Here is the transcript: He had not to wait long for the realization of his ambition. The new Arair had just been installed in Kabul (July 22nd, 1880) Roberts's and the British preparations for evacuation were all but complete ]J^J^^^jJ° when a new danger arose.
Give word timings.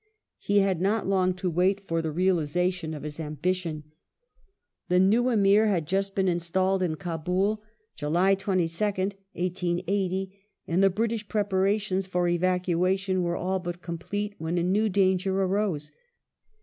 He 0.39 0.61
had 0.61 0.81
not 0.81 1.01
to 1.37 1.49
wait 1.51 1.77
long 1.81 1.85
for 1.87 2.01
the 2.01 2.09
realization 2.11 2.95
of 2.95 3.03
his 3.03 3.19
ambition. 3.19 3.83
The 4.87 4.97
new 4.97 5.25
Arair 5.25 5.67
had 5.67 5.85
just 5.85 6.15
been 6.15 6.27
installed 6.27 6.81
in 6.81 6.95
Kabul 6.95 7.61
(July 7.95 8.35
22nd, 8.35 9.13
1880) 9.33 10.17
Roberts's 10.19 10.35
and 10.67 10.83
the 10.83 10.89
British 10.89 11.27
preparations 11.29 12.07
for 12.07 12.27
evacuation 12.27 13.21
were 13.21 13.35
all 13.37 13.59
but 13.59 13.83
complete 13.83 14.31
]J^J^^^jJ° 14.31 14.41
when 14.41 14.57
a 14.57 14.63
new 14.63 14.89
danger 14.89 15.39
arose. 15.39 15.91